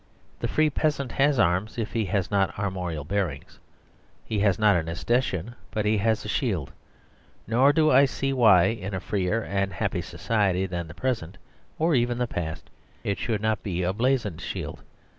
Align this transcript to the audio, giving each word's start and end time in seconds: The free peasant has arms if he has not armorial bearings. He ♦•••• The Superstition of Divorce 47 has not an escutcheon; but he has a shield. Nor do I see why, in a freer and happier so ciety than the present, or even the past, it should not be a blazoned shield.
The 0.39 0.47
free 0.47 0.71
peasant 0.71 1.11
has 1.11 1.37
arms 1.37 1.77
if 1.77 1.91
he 1.93 2.05
has 2.05 2.31
not 2.31 2.57
armorial 2.57 3.03
bearings. 3.03 3.59
He 4.25 4.37
♦•••• 4.37 4.37
The 4.49 4.51
Superstition 4.51 4.57
of 4.57 4.57
Divorce 4.57 4.57
47 4.57 4.57
has 4.57 4.59
not 4.59 4.75
an 4.75 4.89
escutcheon; 4.89 5.55
but 5.77 5.85
he 5.85 5.97
has 5.99 6.25
a 6.25 6.27
shield. 6.27 6.71
Nor 7.45 7.71
do 7.73 7.91
I 7.91 8.05
see 8.05 8.33
why, 8.33 8.63
in 8.63 8.95
a 8.95 8.99
freer 8.99 9.43
and 9.43 9.71
happier 9.73 10.01
so 10.01 10.17
ciety 10.17 10.67
than 10.67 10.87
the 10.87 10.95
present, 10.95 11.37
or 11.77 11.93
even 11.93 12.17
the 12.17 12.25
past, 12.25 12.71
it 13.03 13.19
should 13.19 13.41
not 13.43 13.61
be 13.61 13.83
a 13.83 13.93
blazoned 13.93 14.41
shield. 14.41 14.81